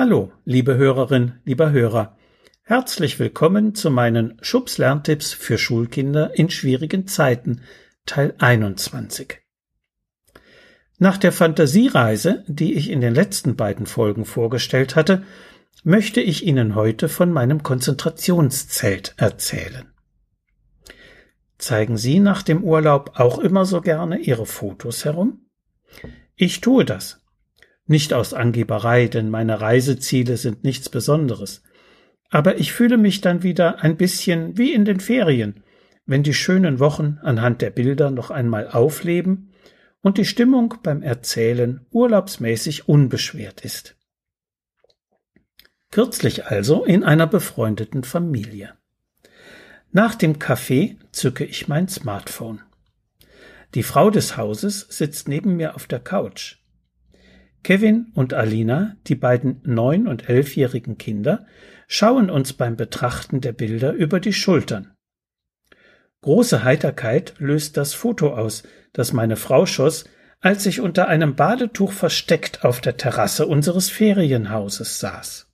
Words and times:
Hallo, 0.00 0.30
liebe 0.44 0.76
Hörerin, 0.76 1.40
lieber 1.44 1.72
Hörer. 1.72 2.16
Herzlich 2.62 3.18
willkommen 3.18 3.74
zu 3.74 3.90
meinen 3.90 4.38
Schubs 4.42 4.78
Lerntipps 4.78 5.32
für 5.32 5.58
Schulkinder 5.58 6.38
in 6.38 6.50
schwierigen 6.50 7.08
Zeiten, 7.08 7.62
Teil 8.06 8.32
21. 8.38 9.40
Nach 10.98 11.16
der 11.16 11.32
Fantasiereise, 11.32 12.44
die 12.46 12.74
ich 12.74 12.90
in 12.90 13.00
den 13.00 13.12
letzten 13.12 13.56
beiden 13.56 13.86
Folgen 13.86 14.24
vorgestellt 14.24 14.94
hatte, 14.94 15.24
möchte 15.82 16.20
ich 16.20 16.46
Ihnen 16.46 16.76
heute 16.76 17.08
von 17.08 17.32
meinem 17.32 17.64
Konzentrationszelt 17.64 19.14
erzählen. 19.16 19.92
Zeigen 21.58 21.96
Sie 21.96 22.20
nach 22.20 22.44
dem 22.44 22.62
Urlaub 22.62 23.14
auch 23.18 23.40
immer 23.40 23.66
so 23.66 23.80
gerne 23.80 24.18
Ihre 24.18 24.46
Fotos 24.46 25.04
herum? 25.04 25.40
Ich 26.36 26.60
tue 26.60 26.84
das. 26.84 27.18
Nicht 27.88 28.12
aus 28.12 28.34
Angeberei, 28.34 29.08
denn 29.08 29.30
meine 29.30 29.62
Reiseziele 29.62 30.36
sind 30.36 30.62
nichts 30.62 30.90
Besonderes. 30.90 31.62
Aber 32.30 32.58
ich 32.58 32.72
fühle 32.72 32.98
mich 32.98 33.22
dann 33.22 33.42
wieder 33.42 33.82
ein 33.82 33.96
bisschen 33.96 34.58
wie 34.58 34.74
in 34.74 34.84
den 34.84 35.00
Ferien, 35.00 35.64
wenn 36.04 36.22
die 36.22 36.34
schönen 36.34 36.80
Wochen 36.80 37.18
anhand 37.22 37.62
der 37.62 37.70
Bilder 37.70 38.10
noch 38.10 38.30
einmal 38.30 38.68
aufleben 38.68 39.54
und 40.02 40.18
die 40.18 40.26
Stimmung 40.26 40.74
beim 40.82 41.02
Erzählen 41.02 41.86
urlaubsmäßig 41.90 42.88
unbeschwert 42.88 43.62
ist. 43.62 43.96
Kürzlich 45.90 46.44
also 46.44 46.84
in 46.84 47.04
einer 47.04 47.26
befreundeten 47.26 48.04
Familie. 48.04 48.74
Nach 49.92 50.14
dem 50.14 50.38
Kaffee 50.38 50.98
zücke 51.12 51.46
ich 51.46 51.68
mein 51.68 51.88
Smartphone. 51.88 52.60
Die 53.74 53.82
Frau 53.82 54.10
des 54.10 54.36
Hauses 54.36 54.80
sitzt 54.90 55.28
neben 55.28 55.56
mir 55.56 55.74
auf 55.74 55.86
der 55.86 56.00
Couch. 56.00 56.58
Kevin 57.62 58.12
und 58.14 58.34
Alina, 58.34 58.96
die 59.06 59.14
beiden 59.14 59.60
neun- 59.64 60.06
und 60.06 60.28
elfjährigen 60.28 60.98
Kinder, 60.98 61.46
schauen 61.86 62.30
uns 62.30 62.52
beim 62.52 62.76
Betrachten 62.76 63.40
der 63.40 63.52
Bilder 63.52 63.92
über 63.92 64.20
die 64.20 64.32
Schultern. 64.32 64.94
Große 66.22 66.64
Heiterkeit 66.64 67.34
löst 67.38 67.76
das 67.76 67.94
Foto 67.94 68.34
aus, 68.34 68.64
das 68.92 69.12
meine 69.12 69.36
Frau 69.36 69.66
schoss, 69.66 70.04
als 70.40 70.66
ich 70.66 70.80
unter 70.80 71.08
einem 71.08 71.34
Badetuch 71.34 71.92
versteckt 71.92 72.64
auf 72.64 72.80
der 72.80 72.96
Terrasse 72.96 73.46
unseres 73.46 73.90
Ferienhauses 73.90 75.00
saß. 75.00 75.50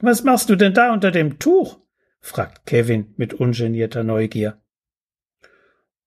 Was 0.00 0.24
machst 0.24 0.50
du 0.50 0.56
denn 0.56 0.74
da 0.74 0.92
unter 0.92 1.10
dem 1.10 1.38
Tuch? 1.38 1.78
fragt 2.20 2.66
Kevin 2.66 3.14
mit 3.16 3.34
ungenierter 3.34 4.04
Neugier. 4.04 4.60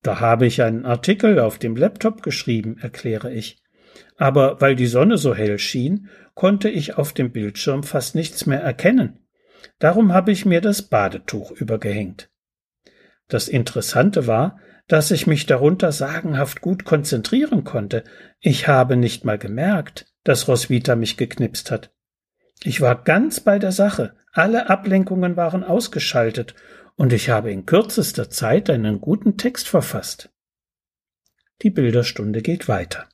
Da 0.02 0.20
habe 0.20 0.46
ich 0.46 0.62
einen 0.62 0.86
Artikel 0.86 1.40
auf 1.40 1.58
dem 1.58 1.76
Laptop 1.76 2.22
geschrieben, 2.22 2.78
erkläre 2.78 3.34
ich 3.34 3.64
aber 4.18 4.62
weil 4.62 4.76
die 4.76 4.88
Sonne 4.88 5.18
so 5.18 5.36
hell 5.36 5.60
schien, 5.60 6.10
konnte 6.34 6.70
ich 6.70 6.98
auf 6.98 7.14
dem 7.14 7.32
Bildschirm 7.32 7.84
fast 7.84 8.16
nichts 8.16 8.46
mehr 8.46 8.62
erkennen. 8.62 9.20
Darum 9.80 10.14
habe 10.14 10.32
ich 10.32 10.46
mir 10.46 10.62
das 10.62 10.84
Badetuch 10.84 11.52
übergehängt. 11.52 12.30
Das 13.28 13.48
Interessante 13.48 14.28
war, 14.28 14.60
dass 14.88 15.12
ich 15.12 15.26
mich 15.26 15.46
darunter 15.46 15.92
sagenhaft 15.92 16.62
gut 16.62 16.86
konzentrieren 16.86 17.64
konnte. 17.64 18.04
Ich 18.40 18.68
habe 18.68 18.98
nicht 18.98 19.26
mal 19.26 19.40
gemerkt, 19.40 20.06
dass 20.24 20.48
Roswitha 20.48 20.96
mich 20.96 21.18
geknipst 21.18 21.72
hat. 21.72 21.92
Ich 22.64 22.82
war 22.82 23.04
ganz 23.04 23.40
bei 23.40 23.60
der 23.60 23.72
Sache, 23.72 24.16
alle 24.32 24.70
Ablenkungen 24.70 25.36
waren 25.38 25.64
ausgeschaltet, 25.64 26.56
und 26.98 27.12
ich 27.12 27.30
habe 27.30 27.52
in 27.52 27.66
kürzester 27.66 28.30
Zeit 28.30 28.70
einen 28.70 29.02
guten 29.02 29.38
Text 29.38 29.68
verfasst. 29.68 30.30
Die 31.62 31.70
Bilderstunde 31.70 32.42
geht 32.42 32.68
weiter. 32.68 33.10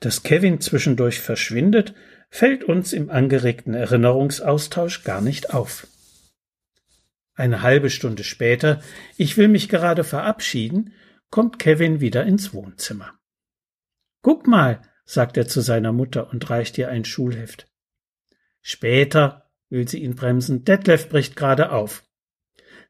Dass 0.00 0.22
Kevin 0.22 0.60
zwischendurch 0.60 1.20
verschwindet, 1.20 1.94
fällt 2.30 2.64
uns 2.64 2.92
im 2.92 3.10
angeregten 3.10 3.74
Erinnerungsaustausch 3.74 5.04
gar 5.04 5.20
nicht 5.20 5.52
auf. 5.52 5.86
Eine 7.34 7.62
halbe 7.62 7.90
Stunde 7.90 8.24
später, 8.24 8.82
ich 9.16 9.36
will 9.36 9.48
mich 9.48 9.68
gerade 9.68 10.04
verabschieden, 10.04 10.94
kommt 11.30 11.58
Kevin 11.58 12.00
wieder 12.00 12.24
ins 12.24 12.52
Wohnzimmer. 12.52 13.14
Guck 14.22 14.46
mal, 14.46 14.82
sagt 15.04 15.36
er 15.36 15.46
zu 15.46 15.60
seiner 15.60 15.92
Mutter 15.92 16.30
und 16.30 16.48
reicht 16.50 16.76
ihr 16.78 16.88
ein 16.88 17.04
Schulheft. 17.04 17.66
Später, 18.60 19.50
will 19.68 19.88
sie 19.88 20.02
ihn 20.02 20.16
bremsen, 20.16 20.64
Detlef 20.64 21.08
bricht 21.08 21.36
gerade 21.36 21.72
auf. 21.72 22.04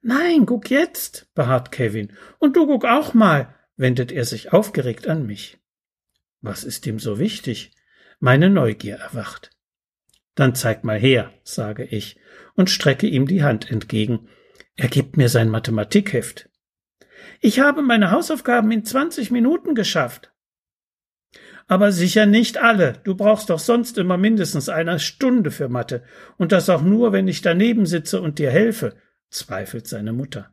Nein, 0.03 0.47
guck 0.47 0.71
jetzt, 0.71 1.33
beharrt 1.35 1.71
Kevin. 1.73 2.13
Und 2.39 2.57
du 2.57 2.67
guck 2.67 2.85
auch 2.85 3.15
mal, 3.15 3.55
wendet 3.77 4.13
er 4.13 4.25
sich 4.25 4.53
aufgeregt 4.53 5.07
an 5.07 5.27
mich. 5.27 5.60
Was 6.41 6.65
ist 6.65 6.87
ihm 6.87 6.99
so 6.99 7.19
wichtig? 7.19 7.73
Meine 8.19 8.51
Neugier 8.51 8.97
erwacht. 8.97 9.51
Dann 10.35 10.55
zeig 10.55 10.85
mal 10.85 10.99
her, 10.99 11.33
sage 11.43 11.85
ich 11.85 12.19
und 12.55 12.71
strecke 12.71 13.07
ihm 13.07 13.27
die 13.27 13.43
Hand 13.43 13.71
entgegen. 13.71 14.29
Er 14.77 14.89
gibt 14.89 15.17
mir 15.17 15.29
sein 15.29 15.49
Mathematikheft. 15.49 16.49
Ich 17.41 17.61
habe 17.61 17.83
meine 17.83 18.11
Hausaufgaben 18.11 18.71
in 18.71 18.85
zwanzig 18.85 19.31
Minuten 19.31 19.75
geschafft. 19.75 20.33
Aber 21.67 21.93
sicher 21.93 22.27
nicht 22.27 22.59
alle. 22.59 22.95
Du 23.05 23.15
brauchst 23.15 23.51
doch 23.51 23.59
sonst 23.59 23.99
immer 23.99 24.17
mindestens 24.17 24.69
eine 24.69 24.99
Stunde 24.99 25.51
für 25.51 25.69
Mathe. 25.69 26.03
Und 26.37 26.53
das 26.53 26.69
auch 26.69 26.83
nur, 26.83 27.13
wenn 27.13 27.29
ich 27.29 27.43
daneben 27.43 27.87
sitze 27.87 28.21
und 28.21 28.39
dir 28.39 28.51
helfe, 28.51 28.97
zweifelt 29.31 29.87
seine 29.87 30.13
Mutter. 30.13 30.53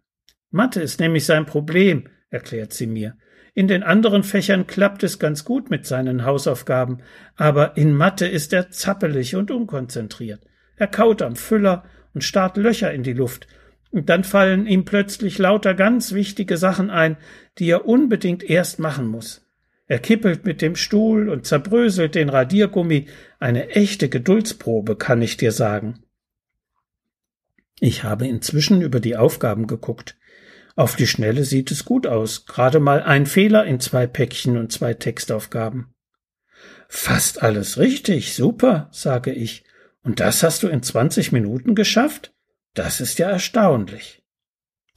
Mathe 0.52 0.82
ist 0.82 1.00
nämlich 1.00 1.26
sein 1.26 1.46
Problem, 1.46 2.10
erklärt 2.30 2.74
sie 2.74 2.88
mir. 2.88 3.18
In 3.58 3.68
den 3.68 3.82
anderen 3.82 4.22
Fächern 4.22 4.68
klappt 4.68 5.02
es 5.02 5.18
ganz 5.18 5.44
gut 5.44 5.72
mit 5.72 5.88
seinen 5.88 6.26
Hausaufgaben, 6.26 7.00
aber 7.36 7.76
in 7.76 7.92
Mathe 7.96 8.28
ist 8.28 8.54
er 8.54 8.70
zappelig 8.70 9.36
und 9.36 9.50
unkonzentriert. 9.50 10.42
Er 10.76 10.86
kaut 10.86 11.24
am 11.24 11.36
Füller 11.36 11.84
und 12.14 12.24
starrt 12.24 12.58
Löcher 12.58 12.94
in 12.94 13.02
die 13.02 13.14
Luft, 13.14 13.48
und 13.90 14.10
dann 14.10 14.24
fallen 14.24 14.68
ihm 14.68 14.86
plötzlich 14.86 15.40
lauter 15.40 15.74
ganz 15.74 16.12
wichtige 16.12 16.56
Sachen 16.56 16.92
ein, 16.92 17.18
die 17.58 17.68
er 17.68 17.88
unbedingt 17.88 18.48
erst 18.48 18.78
machen 18.78 19.08
muss. 19.08 19.50
Er 19.88 19.98
kippelt 19.98 20.46
mit 20.46 20.62
dem 20.62 20.76
Stuhl 20.76 21.28
und 21.28 21.48
zerbröselt 21.48 22.14
den 22.14 22.30
Radiergummi, 22.30 23.08
eine 23.40 23.70
echte 23.70 24.08
Geduldsprobe, 24.08 24.98
kann 24.98 25.24
ich 25.24 25.36
dir 25.36 25.52
sagen. 25.52 26.04
Ich 27.80 28.04
habe 28.04 28.28
inzwischen 28.28 28.84
über 28.84 29.00
die 29.00 29.18
Aufgaben 29.18 29.66
geguckt. 29.66 30.16
Auf 30.78 30.96
die 30.96 31.08
Schnelle 31.08 31.44
sieht 31.44 31.72
es 31.72 31.86
gut 31.86 32.06
aus. 32.06 32.46
Gerade 32.46 32.80
mal 32.80 33.02
ein 33.02 33.26
Fehler 33.26 33.66
in 33.66 33.80
zwei 33.80 34.06
Päckchen 34.06 34.58
und 34.58 34.72
zwei 34.72 34.94
Textaufgaben. 34.94 35.96
Fast 36.88 37.42
alles 37.42 37.80
richtig, 37.80 38.36
super, 38.36 38.88
sage 38.92 39.34
ich. 39.34 39.64
Und 40.04 40.20
das 40.20 40.44
hast 40.44 40.62
du 40.62 40.68
in 40.68 40.84
20 40.84 41.32
Minuten 41.32 41.74
geschafft? 41.74 42.36
Das 42.76 43.02
ist 43.02 43.18
ja 43.18 43.28
erstaunlich. 43.28 44.24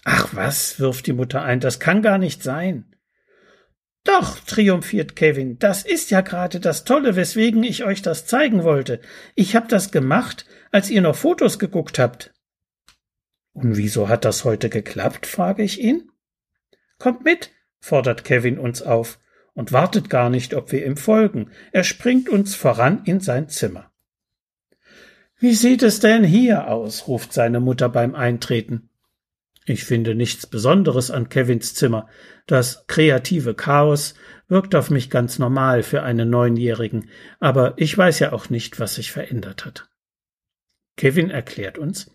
Ach 0.05 0.29
was, 0.33 0.79
wirft 0.79 1.07
die 1.07 1.15
Mutter 1.15 1.43
ein, 1.43 1.61
das 1.61 1.81
kann 1.81 2.03
gar 2.03 2.19
nicht 2.19 2.43
sein. 2.43 2.95
Doch, 4.05 4.39
triumphiert 4.41 5.17
Kevin, 5.17 5.59
das 5.59 5.83
ist 5.83 6.11
ja 6.11 6.21
gerade 6.21 6.61
das 6.61 6.85
Tolle, 6.85 7.17
weswegen 7.17 7.63
ich 7.63 7.85
euch 7.85 8.03
das 8.03 8.27
zeigen 8.27 8.65
wollte. 8.65 9.01
Ich 9.35 9.57
hab 9.57 9.71
das 9.71 9.93
gemacht, 9.93 10.45
als 10.73 10.91
ihr 10.91 11.01
noch 11.01 11.17
Fotos 11.17 11.59
geguckt 11.59 11.99
habt. 11.99 12.35
Und 13.53 13.77
wieso 13.77 14.09
hat 14.09 14.25
das 14.25 14.45
heute 14.45 14.71
geklappt? 14.71 15.27
frage 15.27 15.63
ich 15.63 15.81
ihn. 15.81 16.11
Kommt 16.99 17.25
mit, 17.25 17.51
fordert 17.81 18.25
Kevin 18.25 18.59
uns 18.59 18.83
auf 18.83 19.19
und 19.55 19.73
wartet 19.73 20.11
gar 20.11 20.31
nicht, 20.31 20.55
ob 20.55 20.73
wir 20.73 20.87
ihm 20.87 20.97
folgen. 20.97 21.51
Er 21.73 21.85
springt 21.85 22.29
uns 22.29 22.55
voran 22.55 23.03
in 23.05 23.21
sein 23.21 23.49
Zimmer. 23.49 23.91
Wie 25.39 25.55
sieht 25.55 25.83
es 25.83 26.01
denn 26.01 26.23
hier 26.23 26.69
aus? 26.69 27.09
ruft 27.09 27.33
seine 27.33 27.61
Mutter 27.61 27.89
beim 27.89 28.15
Eintreten. 28.15 28.91
Ich 29.65 29.85
finde 29.85 30.15
nichts 30.15 30.47
Besonderes 30.47 31.11
an 31.11 31.29
Kevins 31.29 31.75
Zimmer. 31.75 32.09
Das 32.47 32.87
kreative 32.87 33.55
Chaos 33.55 34.15
wirkt 34.49 34.75
auf 34.75 34.91
mich 34.91 35.11
ganz 35.11 35.39
normal 35.39 35.83
für 35.83 36.03
einen 36.03 36.29
Neunjährigen, 36.29 37.09
aber 37.39 37.75
ich 37.77 37.97
weiß 37.97 38.19
ja 38.19 38.33
auch 38.33 38.51
nicht, 38.51 38.81
was 38.81 38.97
sich 38.97 39.13
verändert 39.13 39.65
hat. 39.65 39.89
Kevin 40.97 41.31
erklärt 41.31 41.79
uns, 41.79 42.11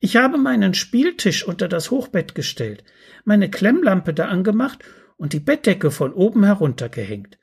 ich 0.00 0.16
habe 0.16 0.38
meinen 0.38 0.74
Spieltisch 0.74 1.46
unter 1.46 1.68
das 1.68 1.90
Hochbett 1.90 2.34
gestellt, 2.34 2.84
meine 3.24 3.50
Klemmlampe 3.50 4.12
da 4.14 4.26
angemacht 4.26 4.84
und 5.16 5.32
die 5.32 5.40
Bettdecke 5.40 5.90
von 5.90 6.12
oben 6.12 6.44
heruntergehängt. 6.44 7.38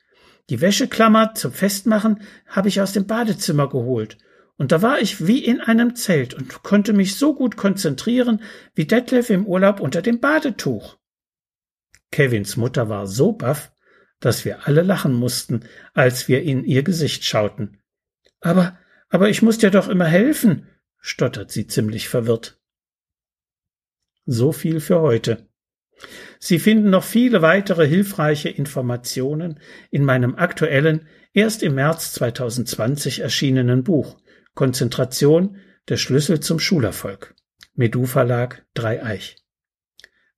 Die 0.50 0.60
Wäscheklammer 0.60 1.34
zum 1.34 1.52
Festmachen 1.52 2.20
habe 2.46 2.68
ich 2.68 2.80
aus 2.80 2.92
dem 2.92 3.06
Badezimmer 3.06 3.68
geholt. 3.68 4.18
Und 4.56 4.70
da 4.70 4.82
war 4.82 5.00
ich 5.00 5.26
wie 5.26 5.44
in 5.44 5.60
einem 5.60 5.96
Zelt 5.96 6.32
und 6.34 6.62
konnte 6.62 6.92
mich 6.92 7.16
so 7.16 7.34
gut 7.34 7.56
konzentrieren 7.56 8.42
wie 8.74 8.86
Detlef 8.86 9.30
im 9.30 9.46
Urlaub 9.46 9.80
unter 9.80 10.00
dem 10.00 10.20
Badetuch. 10.20 10.96
Kevins 12.12 12.56
Mutter 12.56 12.88
war 12.88 13.08
so 13.08 13.32
baff, 13.32 13.72
dass 14.20 14.44
wir 14.44 14.68
alle 14.68 14.82
lachen 14.82 15.12
mussten, 15.12 15.64
als 15.92 16.28
wir 16.28 16.42
in 16.42 16.62
ihr 16.64 16.84
Gesicht 16.84 17.24
schauten. 17.24 17.78
Aber, 18.40 18.78
aber 19.08 19.28
ich 19.28 19.42
muss 19.42 19.58
dir 19.58 19.70
doch 19.70 19.88
immer 19.88 20.06
helfen, 20.06 20.68
stottert 21.06 21.50
sie 21.50 21.66
ziemlich 21.66 22.08
verwirrt. 22.08 22.58
So 24.24 24.52
viel 24.52 24.80
für 24.80 25.02
heute. 25.02 25.46
Sie 26.38 26.58
finden 26.58 26.88
noch 26.88 27.04
viele 27.04 27.42
weitere 27.42 27.86
hilfreiche 27.86 28.48
Informationen 28.48 29.60
in 29.90 30.02
meinem 30.02 30.34
aktuellen, 30.34 31.06
erst 31.34 31.62
im 31.62 31.74
März 31.74 32.14
2020 32.14 33.20
erschienenen 33.20 33.84
Buch 33.84 34.16
Konzentration, 34.54 35.58
der 35.88 35.98
Schlüssel 35.98 36.40
zum 36.40 36.58
Schulerfolg. 36.58 37.34
Medu 37.74 38.06
Verlag 38.06 38.64
Dreieich. 38.72 39.36